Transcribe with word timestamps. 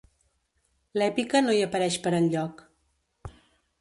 L'èpica 1.01 1.43
no 1.47 1.55
hi 1.57 1.61
apareix 1.67 1.99
per 2.07 2.15
enlloc. 2.21 2.65